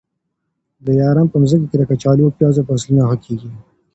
[0.83, 3.51] د دلارام په مځکي کي د کچالو او پیازو فصلونه ښه کېږي.